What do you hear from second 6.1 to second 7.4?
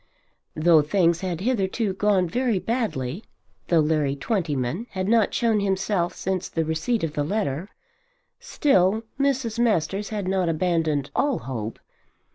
since the receipt of the